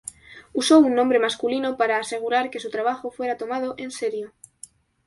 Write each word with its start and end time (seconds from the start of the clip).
Usó 0.53 0.79
un 0.79 0.95
nombre 0.95 1.19
masculino 1.19 1.77
para 1.77 1.99
asegurar 1.99 2.49
que 2.49 2.59
su 2.59 2.71
trabajo 2.71 3.11
fuera 3.11 3.37
tomado 3.37 3.75
en 3.77 3.91
serio. 3.91 4.33